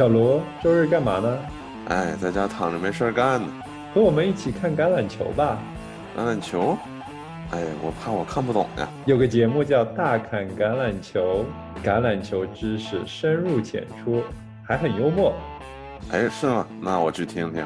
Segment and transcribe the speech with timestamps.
[0.00, 1.38] 小罗，周日干嘛呢？
[1.88, 3.46] 哎，在家躺着没事儿干呢。
[3.92, 5.58] 和我们一起看橄榄球吧。
[6.16, 6.74] 橄榄球？
[7.50, 8.88] 哎，我怕我看不懂呀。
[9.04, 11.44] 有个节目叫《大侃橄榄球》，
[11.86, 14.22] 橄榄球知识深入浅出，
[14.66, 15.34] 还很幽默。
[16.10, 16.66] 哎，是吗？
[16.80, 17.62] 那我去听听。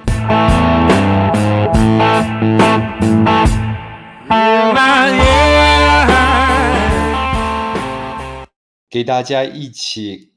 [8.90, 10.33] 给大家一起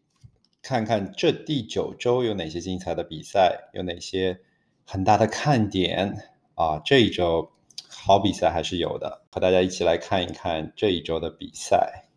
[0.67, 4.37] 看看这第九周有哪些精彩的比赛，有哪些
[4.83, 6.13] 很大的看点
[6.55, 6.81] 啊！
[6.83, 7.49] 这一周
[7.87, 12.09] 好比赛还是有的，和大家一起来看一看这一周的比赛。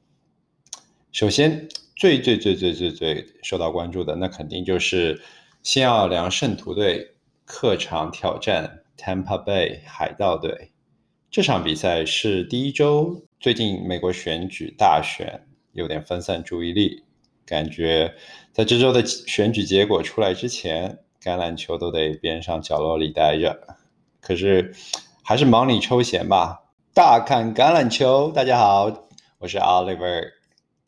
[1.12, 5.22] 首先，最最最最最最受到关注的，那肯定就是
[5.62, 7.14] 新奥尔良圣徒队
[7.44, 10.72] 客场挑战 Tampa Bay 海盗队。
[11.30, 15.46] 这场比赛是第一周，最近美国选举大选。
[15.72, 17.04] 有点分散注意力，
[17.50, 18.14] 感觉
[18.52, 23.76] 在这周的选举结果出来之前，橄榄球都得边上角落里待着。
[24.20, 24.72] 可是
[25.24, 26.62] 还是忙里抽闲吧。
[26.94, 30.28] 大看橄榄球，大家好，我是 Oliver。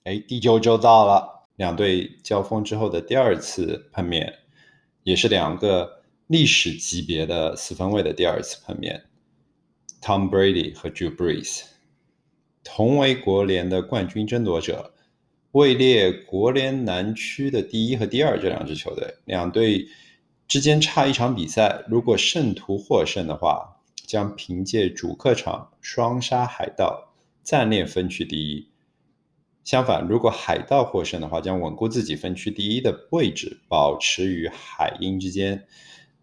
[0.05, 4.33] 哎，第九周到了，两队交锋之后的第二次碰面，
[5.03, 9.03] 也是两个历史级别的四分卫的第二次碰面
[10.01, 11.63] ，Tom Brady 和 Drew Brees。
[12.63, 14.92] 同为国联的冠军争夺者，
[15.53, 19.87] 位列国联南区的第一和第二这两支球队，两队
[20.49, 21.85] 之间差一场比赛。
[21.89, 28.67] 如果圣徒获胜的话，将凭借主客场双杀海盗，暂列分区第一。
[29.63, 35.67] 相反，如果海盗获胜的话，将稳固自己分区第一的位置，保持与海鹰之间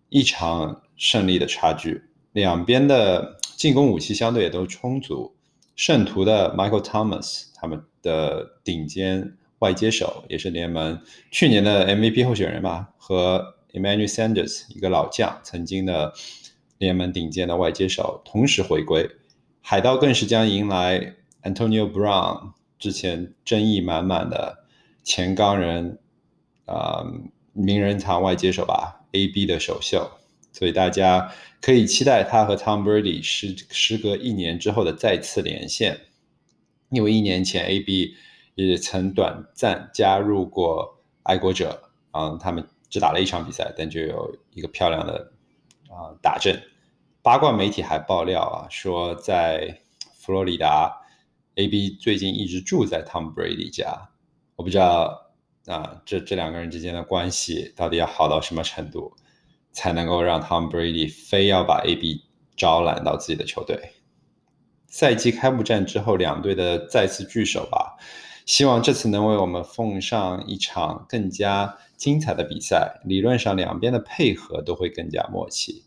[0.10, 2.02] 一场胜利的差距。
[2.32, 5.36] 两边的进攻武器相对也都充足。
[5.80, 16.14] 圣徒的 Michael Thomas，他们的顶尖外接手，也是联盟去年的 MVP 候选人吧，和 Emmanuel Sanders，一个老将，曾经的
[16.80, 19.10] 联盟顶尖的外接手，同时回归。
[19.62, 24.66] 海盗更是将迎来 Antonio Brown，之前争议满满的
[25.06, 25.98] 前钢人，
[26.66, 27.06] 啊，
[27.54, 30.19] 名人堂外接手吧，AB 的首秀。
[30.60, 35.98] 所以大家可以期待他和 Tom Brady 时时隔一年之后的再次连线，
[36.90, 38.14] 因为一年前 AB
[38.56, 41.82] 也曾短暂加入过爱国者，
[42.12, 45.32] 嗯，他们只打了一场比赛，但就有一个漂亮的
[45.88, 46.62] 啊打阵。
[47.22, 49.80] 八卦媒体还爆料啊，说在
[50.18, 50.94] 佛罗里达
[51.56, 54.10] ，AB 最近一直住在 Tom Brady 家，
[54.58, 55.32] 我不知道
[55.68, 59.16] 啊，这这两个人之间的关系到底要好到什么程度。
[59.72, 62.24] 才能够让 Tom Brady 非要把 AB
[62.56, 63.94] 招揽到自己的球队。
[64.88, 67.98] 赛季开幕战之后，两队的再次聚首吧，
[68.46, 73.00] 希望这次能为我们奉上一场更加精彩的比赛。
[73.06, 75.84] 理论上，两边的配合都会更加默契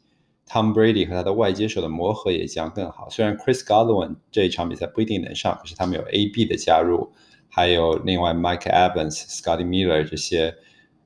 [0.49, 3.11] ，Tom Brady 和他的外接手的磨合也将更好。
[3.11, 7.13] 虽然 Chris Godwin 这一场比赛不一定能上，可是他们有 AB 的加入，
[7.49, 10.55] 还有另外 Mike Evans、Scotty Miller 这些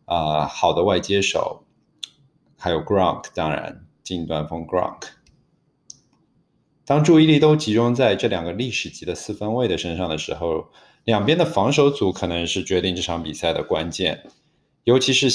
[0.04, 1.65] 啊好的外接手。
[2.56, 5.08] 还有 Gronk，当然近端锋 Gronk。
[6.84, 10.68] 当注意力都集中在这两个历史级的四分卫的身上的时候，
[11.04, 14.24] 两边的防守组可能是决定这场比赛的关键。
[14.84, 15.28] 尤其是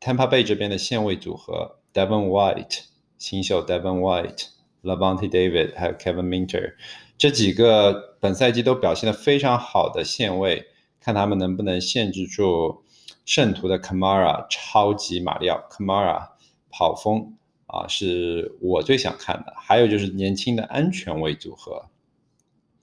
[0.00, 2.80] Tampa Bay 这边的线位组合，Devon White
[3.18, 4.46] 新秀 Devon White、
[4.82, 6.74] Lavonte David 还有 Kevin Minter
[7.18, 10.66] 这几个本赛季都表现的非常好的线位，
[11.00, 12.82] 看他们能不能限制住
[13.24, 16.32] 圣徒的 Kamara 超级马里奥 Kamara。
[16.74, 19.52] 跑锋啊，是我最想看的。
[19.58, 21.84] 还有就是年轻的安全位组合，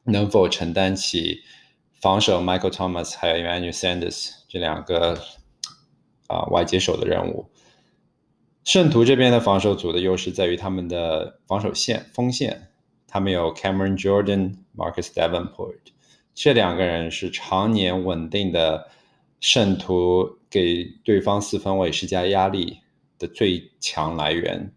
[0.03, 1.41] 能否承担起
[1.99, 5.19] 防守 Michael Thomas 还有 Emmanuel Sanders 这两个
[6.27, 7.49] 啊外接手的任务？
[8.63, 12.67] 圣徒这边的防守组的优势在于他们的防守线锋线，
[13.07, 15.79] 他们有 Cameron Jordan、Marcus Davenport
[16.35, 18.87] 这两个人是常年稳定的，
[19.39, 22.79] 圣徒给对方四分卫施加压力。
[23.19, 24.71] 的最强来源，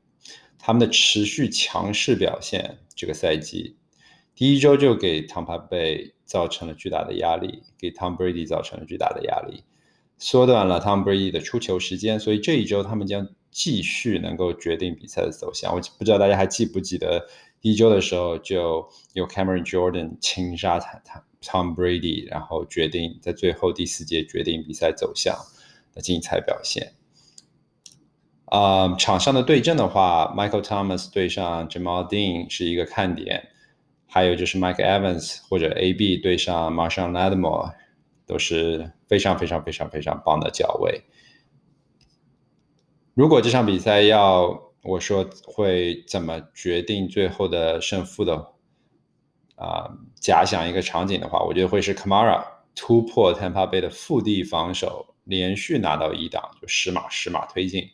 [0.59, 3.77] 他们的持续强势表现，这个赛季
[4.35, 9.63] 第一周就给汤帕贝造成了巨大的压力，给 Tom Brady 造成了巨大的压力，
[10.19, 15.73] 缩短了 Tom Brady 的出球时间，所以这一周他们将继续能够决定比赛的走向。
[15.73, 17.25] 我不知道大家还记不记得
[17.61, 25.33] 第一周的时候就有 Cameron Jordan 轻杀他他 Tom Brady，然后决定在最后第四节决定比赛走向
[25.95, 26.93] 的精彩表现。
[28.47, 33.49] 啊，场上的对阵的话，Michael Thomas 对上 Jamal Dean 是一个看点，
[34.07, 37.73] 还有就是 Mike Evans 或者 AB 对上 Marshall Lattimore
[38.27, 41.03] 都是非常非常非常非常棒的脚位。
[43.15, 48.53] 如果这场比赛要我说会怎么决定最后的胜负的
[49.55, 49.89] 啊，
[50.21, 57.89] 假想一个场景的话，我觉得会是 Kamara 突破 Tampa Bay 的腹地防守，连续拿到一档，就十码十码推进，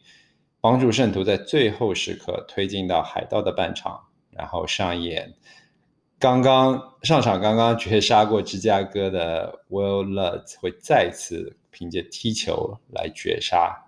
[0.60, 5.34] 帮助圣徒在最后时刻推进到海盗的半场，然后上演
[6.18, 13.84] 刚刚上场刚刚绝杀过芝加哥的 Will Lutz 会再次凭借踢球来绝杀。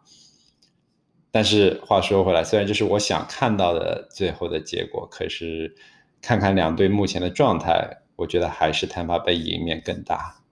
[1.32, 5.74] 但是话说回来，虽然这是我想看到的最后的结果，可是
[6.20, 10.42] 看看两队目前的状态，我觉得还是坦帕被赢面更大，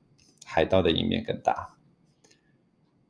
[0.44, 1.77] 海盗的赢面更大。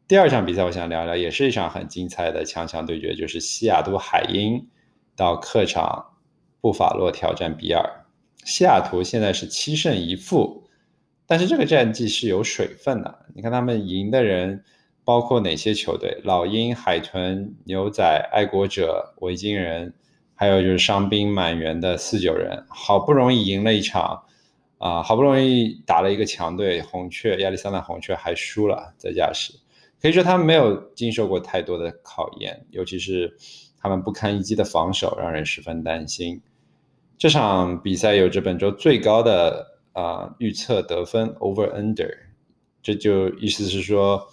[0.09, 4.67] 第二场比赛，我想聊聊，也是一场很精彩的强强对决，就是西雅图海鹰
[5.15, 6.17] 到客场
[6.63, 8.07] 布法洛挑战比尔。
[8.43, 10.65] 西雅图现在是七胜一负，
[11.27, 14.65] 但是这个战绩是有水分的，你看他们赢的人。
[15.05, 16.21] 包括哪些球队？
[16.23, 19.95] 老鹰、海豚、牛仔、爱国者、维京人，
[20.35, 24.25] 还有就是伤兵满员的四九人，好不容易赢了一场，
[24.77, 29.55] 啊，好不容易打了一个强队红雀，亚利桑那红雀还输了，在加时，
[30.01, 33.37] 可以说他们没有经受过太多的考验，尤其是
[33.79, 36.41] 他们不堪一击的防守，让人十分担心。
[37.17, 42.11] 这场比赛有着本周最高的啊预测得分 over under，
[42.83, 44.29] 这就意思是说。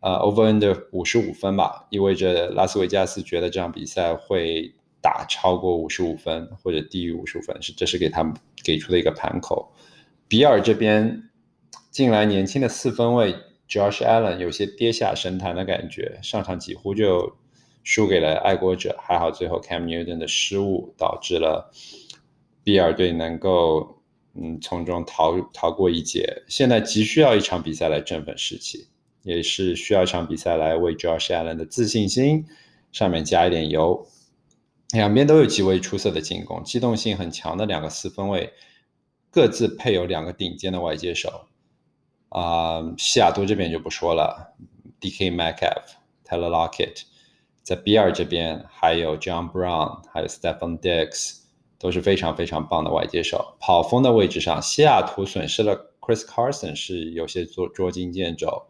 [0.00, 8.32] 呃，over under 五十五分吧，意味着拉斯维加斯觉得这场比赛会打超过五十五分或者低于五十五分，是这是给他们
[8.62, 9.72] 给出的一个盘口。
[10.28, 11.28] 比尔这边
[11.90, 13.34] 近来年轻的四分卫
[13.68, 17.36] Josh Allen 有些跌下神坛的感觉，上场几乎就
[17.84, 21.70] 输给了爱国者，还好最后 Cam Newton 的失误导致了
[22.64, 24.00] 比尔队能够
[24.34, 28.88] 嗯从中逃逃过一劫，现在急需要一场比赛来振奋士气。
[29.24, 32.46] 也是需要一场比赛来为 Josh Allen 的自信心
[32.92, 34.06] 上面加一点油。
[34.92, 38.50] 两边都有极为出色的进攻，机动性很强的两个四分卫，
[39.30, 41.46] 各自配有两个顶尖的外接手。
[42.30, 44.54] 啊，西雅图这边就不说了
[45.00, 45.30] ，D.K.
[45.30, 45.84] Metcalf、
[46.24, 47.02] Taylor Lockett，
[47.62, 51.38] 在比尔这边还有 John Brown，还有 Stephen Diggs，
[51.78, 53.56] 都是非常非常棒的外接手。
[53.60, 58.64] 跑锋的位置上，西雅图损失了 Chris Carson，是有些捉捉襟见肘。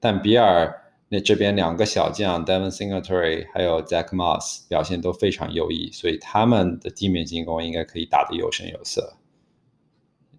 [0.00, 9.16] 但比尔那这边两个小将 Devon Singletary 还有 Zach Moss 表现都非常优异，所以他们的地面进攻应该可以打得有声有色，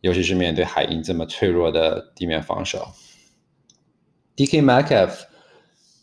[0.08, 2.88] 尤其是面对海鹰这么脆弱的地面防守。
[4.38, 4.62] D.K.
[4.62, 5.26] Metcalf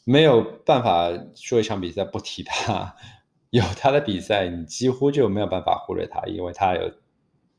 [0.05, 2.95] 没有办法说一场比赛不提他，
[3.49, 6.93] 有他的比赛你几乎就没有办法忽略他，因为他有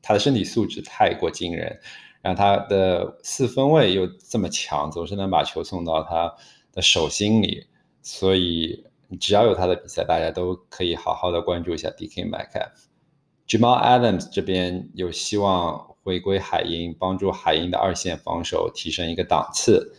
[0.03, 1.79] 他的身体素质太过惊人。
[2.21, 6.31] 然后他的四分卫又这么强，总是能把球送到他
[6.71, 7.65] 的手心里，
[8.03, 8.85] 所以
[9.19, 12.23] 只要有他的比赛，大家都可以好好的关注一下 D.K.
[12.25, 12.71] Metcalf。
[13.47, 19.95] Jamal Adams 这边有希望回归海鹰，帮助海鹰的二线防守提升一个档次。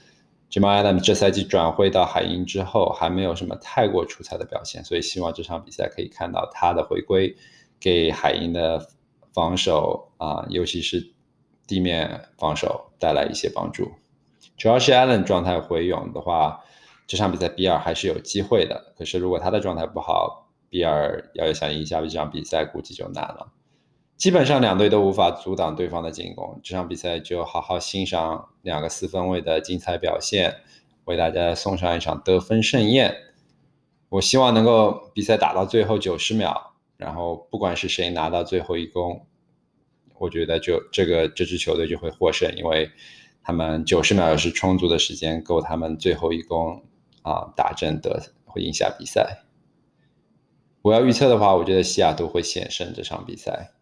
[0.51, 7.37] Jamal Adams 这赛季转会到海鹰之后，还没有什么太过出彩的表现，所以希望这场比赛可以看到他的回归，
[7.81, 8.89] 给海鹰的
[9.35, 11.13] 防守啊，尤其是。
[11.69, 13.91] 地面防守带来一些帮助。
[14.57, 16.61] 主要是 Allen 状态回勇的话，
[17.09, 18.95] 这场比赛比尔还是有机会的。
[18.97, 23.49] 可是如果他的状态不好，比尔要想赢下这场比赛，估计就难了。
[24.17, 30.57] 基本上两队都无法阻挡对方的进攻，这场比赛就好好欣赏两个四分卫的精彩表现，
[31.05, 33.15] 为大家送上一场得分盛宴。
[34.09, 39.27] 我希望能够比赛打到最后九十秒，然后不管是谁拿到最后一攻。
[40.19, 42.91] 我觉得就这个这支球队就会获胜，因为
[43.43, 46.83] 他们九十秒是充足的时间，够他们最后一攻
[47.21, 49.43] 啊打正得会赢下比赛。
[50.81, 53.73] 我要预测的话，我觉得西雅图会险胜这场比赛。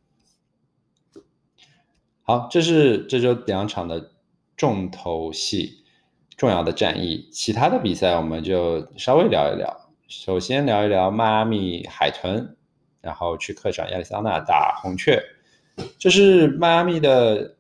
[2.26, 4.12] 好，这是这周两场的
[4.56, 5.84] 重头戏、
[6.38, 7.28] 重要的战役。
[7.30, 9.90] 其他的比赛我们就稍微聊一聊。
[10.08, 12.56] 首先聊一聊迈阿密海豚，
[13.02, 15.22] 然后去客场亚利桑那打红雀。
[15.98, 17.56] 这是迈阿密的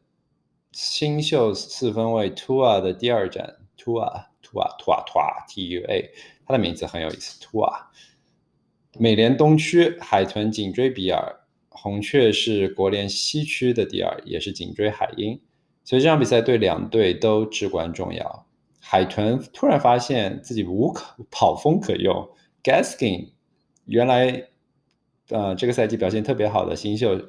[0.72, 6.10] 新秀四分卫 Tua 的第二战，Tua Tua Tua Tua T U A，
[6.46, 7.70] 他的名字很有意思，Tua。
[8.98, 11.40] 美联东区海豚紧追比尔，
[11.74, 15.38] 红雀是国联西区的第二，也是紧追海鹰，
[15.82, 18.46] 所以这场比赛对两队都至关重要。
[18.80, 22.30] 海豚突然发现自己无可跑锋可用
[22.62, 23.30] ，Gaskin
[23.86, 24.48] 原来
[25.28, 27.20] 呃这个赛季表现特别好的新秀。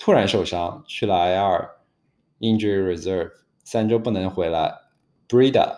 [0.00, 3.32] 突然受伤去了 IR，injury reserve，
[3.64, 4.72] 三周不能回来。
[5.28, 5.76] Brida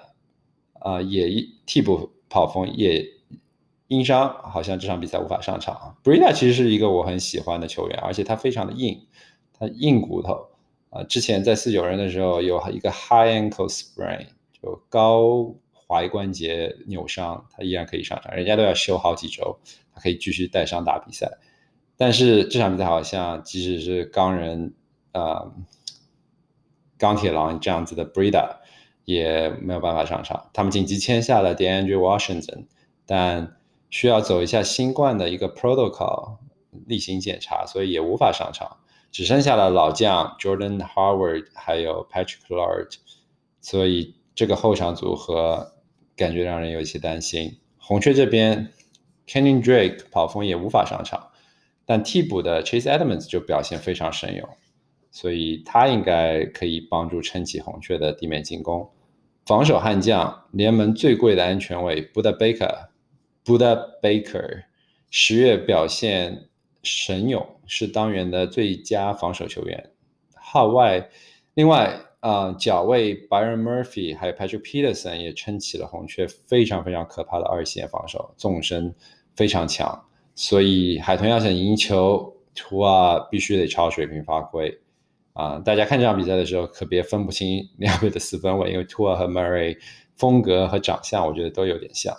[0.74, 3.02] 啊，也替补跑锋也
[3.90, 5.96] 因伤好像这场比赛无法上场啊。
[6.04, 9.04] Brida 其实是一个我很喜欢的球员，而且他非常的硬，
[9.52, 10.46] 他硬骨头
[10.90, 11.02] 啊。
[11.02, 14.26] 之前在四九人的时候有一个 high ankle sprain，
[14.62, 15.52] 就高
[15.88, 18.32] 踝关节扭伤，他依然可以上场。
[18.36, 19.58] 人家都要休好几周，
[19.92, 21.38] 他可以继续带伤打比赛。
[21.96, 24.72] 但是这场比赛好像即使是钢人
[25.10, 25.50] 啊，
[26.96, 28.58] 钢铁狼这样子的 Brida
[29.04, 30.48] 也没有办法上场。
[30.52, 32.66] 他们紧急签下了 DeAndre Washington，
[33.04, 33.56] 但
[33.90, 36.38] 需要走一下新冠的一个 protocol
[36.86, 38.78] 例行检查，所以也无法上场，
[39.10, 42.94] 只剩下了老将 Jordan Howard 还有 Patrick Lord，
[43.60, 45.72] 所以这个后场组合
[46.16, 47.58] 感觉让人有些担心。
[47.76, 48.70] 红雀这边
[49.26, 51.30] Kenny Drake 跑锋也无法上场，
[51.84, 54.48] 但替补的 Chase Edmonds 就表现非常神勇，
[55.10, 58.88] 所以他应该可以帮助撑起红雀的地面进攻。
[59.46, 62.89] 防守悍将联盟最贵的安全卫 Buda Baker。
[63.44, 64.64] Buda Baker
[65.10, 66.48] 十月表现
[66.82, 69.90] 神勇，是当员的最佳防守球员。
[70.34, 71.08] 号外，
[71.54, 78.94] 另外啊，脚卫 Byron Murphy 还有 Patrick Peterson 也撑起了红雀非常非常可怕的二线防守，纵深
[79.34, 80.06] 非常强。
[80.34, 84.78] 所以海豚要想赢球，图啊必须得超水平发挥
[85.32, 85.58] 啊！
[85.58, 89.78] 大家看这场比赛的时候，可别分不清 两位的四分卫，因为图尔和 Murray
[90.16, 92.16] 风格和长相，我觉得都有点像。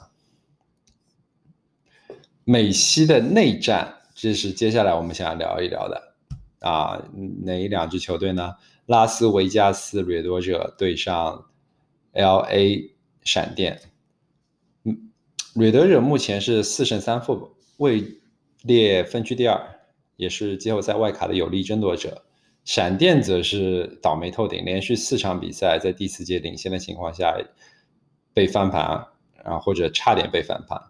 [2.43, 6.15] 美西的内战，这是接下来我们想要聊一聊的
[6.59, 7.01] 啊，
[7.43, 8.55] 哪两支球队呢？
[8.87, 11.45] 拉斯维加斯掠夺者对上
[12.13, 12.91] L A
[13.23, 13.79] 闪电。
[14.83, 15.11] 嗯，
[15.53, 18.03] 掠夺者目前是四胜三负，位
[18.63, 19.79] 列分区第二，
[20.17, 22.23] 也是季后赛外卡的有力争夺者。
[22.65, 27.37] 闪电则是倒霉透顶，连续四场比赛在第四节领先的情况下
[28.33, 29.07] 被翻盘，
[29.43, 30.81] 然后或者差点被翻盘，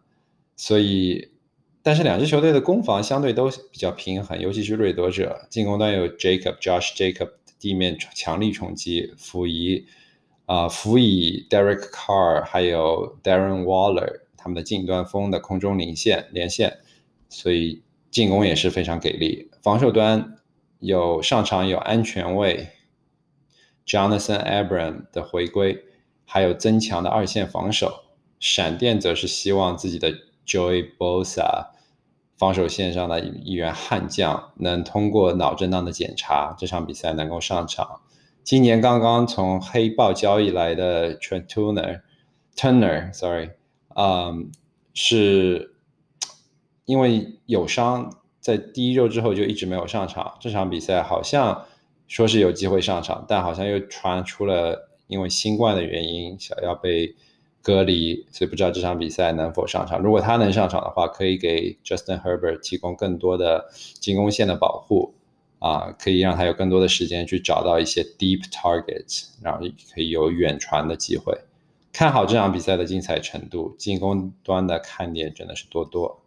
[0.56, 1.31] 所以。
[1.84, 9.88] 但是两支球队的攻防相对都比较平衡，尤其是掠夺者进攻端有 Jacob Josh Jacob 地面强力冲击，辅以
[10.46, 16.78] 啊辅以 Derek Carr 还有 Darren Waller 他们的近端锋的空中领线连线，
[17.30, 19.50] 所以进攻也是非常给力。
[19.64, 20.38] 防守端
[20.78, 22.68] 有上场有安全卫
[23.88, 25.84] Jonathan Abram 的回归，
[26.26, 28.04] 还有增强的二线防守。
[28.40, 30.14] 闪电则是希望自己的。
[30.46, 31.68] Joy Bosa，
[32.38, 38.02] 防守线上的一员悍将，能通过脑震荡的检查，这场比赛能够上场。
[38.44, 43.52] 今年刚刚从黑豹交易来的 Trent Turner，Turner，sorry，
[43.96, 44.52] 嗯，
[44.94, 45.76] 是
[46.86, 50.38] 因为有伤，在第一周之后就一直没有上场。
[50.40, 51.66] 这场比赛好像
[52.08, 57.16] 说是有机会上场，但好像又传出了因为新冠的原因，想要被。
[57.62, 60.02] 隔离，所以不知道这场比赛能否上场。
[60.02, 65.14] 如果他能上场的话，可以给 Justin Herbert 提供更多的进攻线的保护，
[65.60, 69.60] 啊，可以让他有更多的时间去找到一些 deep targets，然后
[69.94, 71.38] 可以有远传的机会。
[71.94, 76.22] 看好这场比赛的精彩程度，进攻端的看点真的是多多。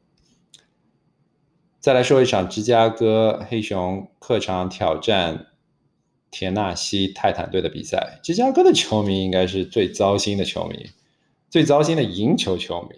[1.80, 5.48] 再来说一场芝加哥黑熊客场挑战
[6.30, 8.20] 田纳西泰坦队的比赛。
[8.22, 10.90] 芝加哥的球迷应该是最糟心的球迷。
[11.54, 12.96] 最糟心的赢球球迷，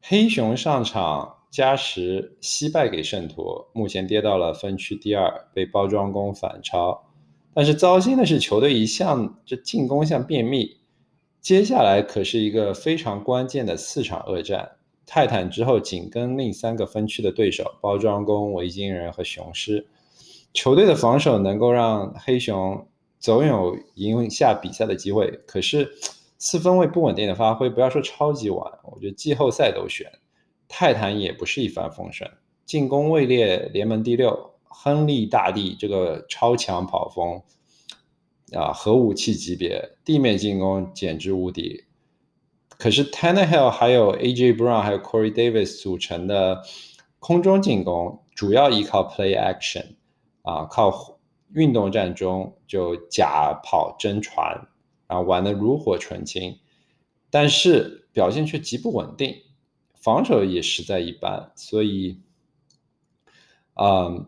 [0.00, 7.04] 黑熊上场加时惜败给圣徒，目前跌到了分区第二，被包装工反超。
[7.52, 10.78] 但是糟心的是，球队一向这进攻像便秘，
[11.42, 14.70] 接下来可是一个非常关键的四场恶战。
[15.04, 19.86] 泰坦之后紧跟另三个分区的对手包装工、维京人和雄狮。
[20.54, 22.86] 球队的防守能够让黑熊
[23.20, 25.92] 总有赢下比赛的机会，可是。
[26.44, 30.10] 四分卫不稳定的发挥，不要说超级碗，我觉得季后赛都选。
[30.66, 32.28] 泰坦也不是一帆风顺，
[32.64, 34.50] 进攻位列联盟第六。
[34.64, 37.40] 亨利大帝这个超强跑锋
[38.58, 41.84] 啊，核武器级别，地面进攻简直无敌。
[42.76, 46.60] 可是 Tannehill 还有 AJ Brown 还有 Corey Davis 组成的
[47.20, 49.94] 空中进攻，主要依靠 play action
[50.42, 51.20] 啊，靠
[51.54, 54.66] 运动战中就假跑真传。
[55.12, 56.58] 啊，玩的炉火纯青，
[57.28, 59.42] 但是表现却极不稳定，
[59.94, 62.22] 防守也实在一般，所以，
[63.74, 64.26] 嗯，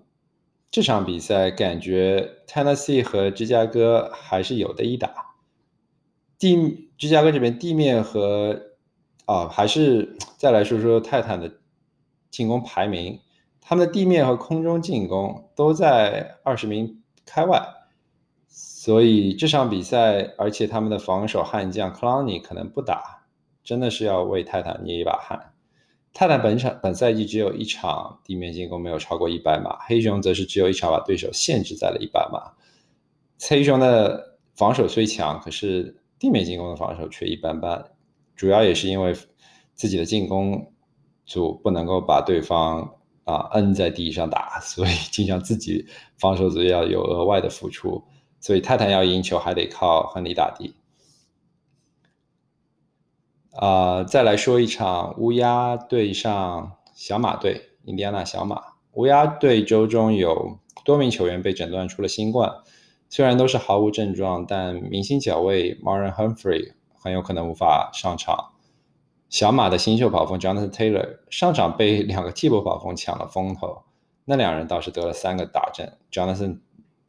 [0.71, 5.37] 这场比赛感觉 Tennessee 和芝加哥还是有的一打。
[6.39, 8.61] 地芝加哥这边地面和
[9.25, 11.51] 啊，还是再来说说泰坦的
[12.31, 13.21] 进攻排名，
[13.63, 17.67] 他们的地面和空中进攻都在二十名开外。
[18.57, 23.25] 所以这场比赛，而且他们的防守悍将 Clowney 可能不打，
[23.65, 25.53] 真的是要为泰坦捏一把汗。
[26.13, 32.53] 泰坦本场本赛季只有一场地面进攻没有超过一百码，黑熊则是只有一场把对手限制在了一百码。
[33.49, 37.85] 黑熊的防守虽强，可是地面进攻的防守却一般般，
[38.37, 39.13] 主要也是因为
[39.75, 40.73] 自己的进攻
[41.27, 42.89] 组不能够把对方
[43.25, 45.85] 啊摁在地上打，所以经常自己
[46.19, 48.05] 防守组要有额外的付出。
[48.45, 50.75] 所以泰坦要赢球还得靠亨利打地。
[53.53, 58.61] 啊，再来说一场乌鸦对上小马队，印第安纳小马。
[58.93, 62.57] 乌鸦队周中有多名球员被诊断出了新冠，
[63.09, 68.51] 虽然都是毫无症状，但明星角卫 Marlon Humphrey 很有可能无法上场。
[69.31, 73.85] 小马的新秀跑锋 Jonathan Taylor 上场被两个替补跑锋抢了风头，
[74.27, 76.59] 那两人倒是得了三个打针，Jonathan。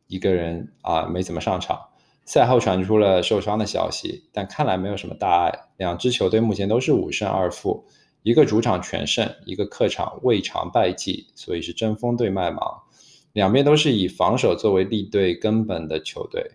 [0.08, 1.90] 一个人啊没怎么上场，
[2.26, 5.52] 赛后传出了受伤的消息，但看来没有什么大碍。
[5.78, 7.86] 两支球队目前都是五胜二负，
[8.24, 12.84] 一个主场全胜，一个客场未尝败绩，所以是针锋对麦芒。
[13.34, 16.52] 两边都是以防守作为立队根本的球队。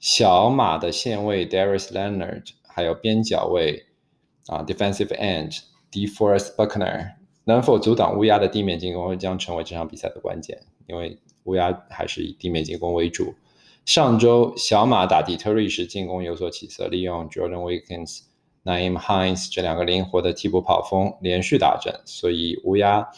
[0.00, 3.86] 小马的线位 Darius Leonard，还有边角位
[4.46, 5.60] 啊 Defensive End
[5.92, 7.14] DeForest Buckner，
[7.48, 11.18] 能否阻挡乌鸦的地面进攻，将成为这场比赛的关键，因为。
[11.44, 13.34] 乌鸦还是以地面进攻为主。
[13.86, 18.20] 上周小马打底特律时进攻有所起色，利用 Jordan Wilkins、
[18.64, 23.08] Naim Hines 这两个灵活的替补跑锋连续打阵，所以乌鸦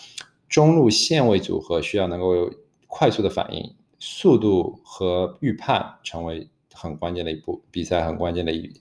[0.49, 2.49] 中路线位组合需要能够
[2.87, 8.73] 快速的反应，速度和预判成为很关键的一步，比赛很关键的一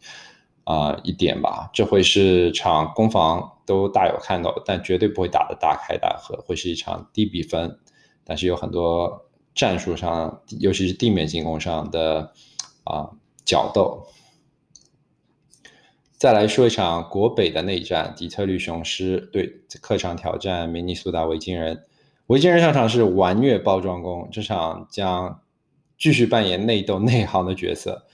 [0.65, 1.71] 啊一点吧。
[1.73, 7.79] 这会是场攻防都大有看头，但绝对不会打得大开大合，会是一场低比分，
[8.25, 9.25] 但是有很多。
[9.55, 12.31] 战术上，尤其是地面进攻上的
[12.85, 13.09] 啊
[13.43, 14.05] 角斗。
[16.17, 21.83] 再来说一场国北的内战，底特律雄狮对客场挑战明尼苏达维京人。
[22.27, 25.41] 维京人上场是完虐包装工，这场将
[25.97, 28.05] 继续扮演内斗内行的角色。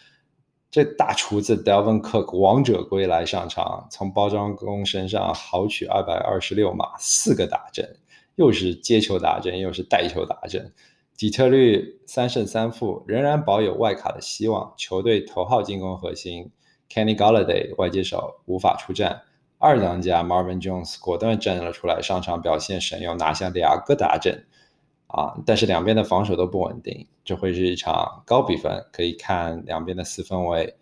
[0.75, 7.95] 这大厨子 Delvin Cook 王者归来上场，从包装工身上豪取二百二十六码，四个打阵，
[8.35, 10.73] 又是接球打阵，又是带球打阵。
[11.15, 14.73] 底特律三胜三负，仍然保有外卡的希望。
[14.75, 16.51] 球队头号进攻核心
[16.91, 19.21] Kenny Galladay 外接手无法出战，
[19.57, 24.43] 二当家 Marvin Jones 果断站了出来，上场表现神勇，拿下两个大阵。
[25.07, 28.85] 啊，但是两边的防守都不稳定，这会是一场高比分。
[28.91, 30.75] 可以看两边的四分卫，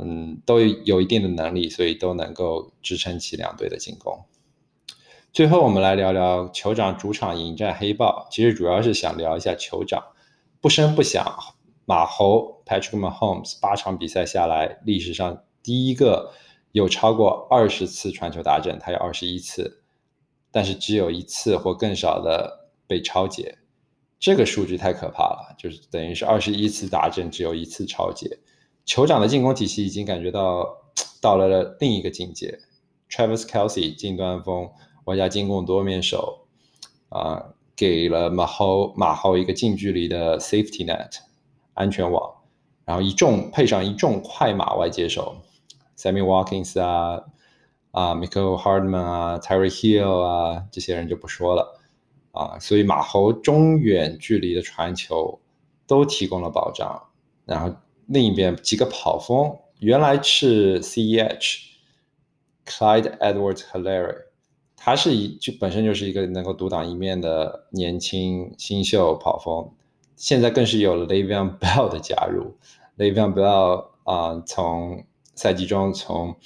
[0.00, 4.24] 嗯，都有一定的能力，所以都能够支撑起两队的进攻。
[5.32, 8.28] 最后，我们来聊聊酋长主场迎战黑豹。
[8.30, 10.00] 其实主要是想聊一下酋长。
[10.60, 11.26] 不声不响，
[11.84, 16.32] 马猴 Patrick Mahomes 八场比赛下来，历史上第一个
[16.70, 19.82] 有超过二十次传球达阵，他有二十一次，
[20.52, 23.58] 但是只有一次或更少的被超解。
[24.18, 28.38] 这个数据太可怕了，就是等于是二十一次打阵，只有一次超解。
[28.86, 30.76] 酋长的进攻体系已经感觉到
[31.20, 32.58] 到了另一个境界。
[33.10, 34.70] Travis Kelsey 近端锋。
[35.06, 36.46] 外加进攻多面手，
[37.10, 41.18] 啊，给了马后马后一个近距离的 safety net
[41.74, 42.36] 安全网，
[42.86, 45.36] 然后一众配上一众快马外接手
[45.98, 47.22] ，Sammy Watkins 啊，
[47.90, 51.82] 啊，Michael Hardman 啊，Terry Hill 啊，这些人就不说了，
[52.34, 55.40] 啊，所以马猴中远距离的传球
[55.86, 57.00] 都提供了保障，
[57.46, 57.74] 然后
[58.06, 61.58] 另一边几个跑锋原来是 CEH，Clyde
[63.18, 64.16] Edwards-Hilaire，。
[64.76, 69.70] 他是一就本身就是一个能够独当一面的年轻新秀跑锋，
[70.16, 72.56] 现在更是有了 Le'Veon Bell 的加入。
[72.98, 76.36] Le'Veon Bell 啊，从赛季中从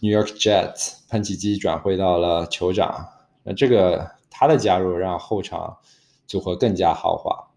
[0.00, 3.06] New York Jets 喷气机转会到了酋长，
[3.44, 5.78] 那这个他的加入让后场
[6.26, 7.48] 组合更加豪华。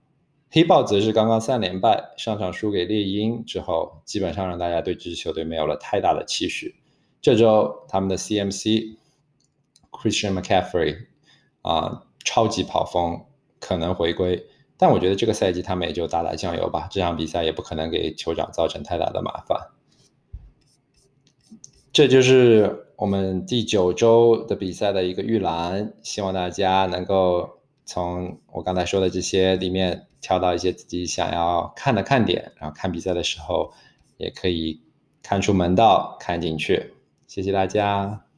[0.49, 6.75] 黑豹则是刚刚三连败，上场输给猎鹰之后，基本上让大家对这支球队没有了太大的期许。
[7.21, 8.95] 这周他们的 CMC。
[9.91, 10.95] Christian McCaffrey
[11.61, 13.25] 啊，超级跑锋
[13.59, 16.87] 可能回归，但我觉得这个赛季他们也就打打酱油吧。
[16.89, 19.59] 这场比赛也不可能给酋长造成太大的麻烦。
[21.91, 27.49] 这就是我们第九周的比赛的一个预览，希望大家能够
[27.85, 33.71] 从我刚才说的这些里面挑到一些自己想要看的看点，然后看比赛的时候
[34.17, 34.81] 也可以
[35.23, 36.93] 看出门道，看进去。
[37.25, 38.28] 谢谢大家。